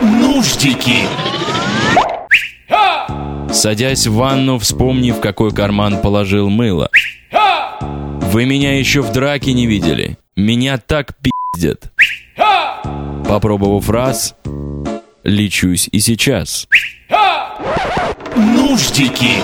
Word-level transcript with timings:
Нуждики. 0.00 1.06
Садясь 3.52 4.06
в 4.06 4.14
ванну, 4.14 4.58
вспомни, 4.58 5.10
в 5.12 5.20
какой 5.20 5.50
карман 5.52 6.00
положил 6.02 6.50
мыло. 6.50 6.90
Вы 8.20 8.44
меня 8.44 8.78
еще 8.78 9.00
в 9.00 9.12
драке 9.12 9.52
не 9.52 9.66
видели. 9.66 10.18
Меня 10.36 10.78
так 10.78 11.14
пиздят. 11.54 11.92
Попробовав 13.26 13.88
раз, 13.88 14.34
лечусь 15.24 15.88
и 15.90 16.00
сейчас. 16.00 16.68
Нуждики. 18.36 19.42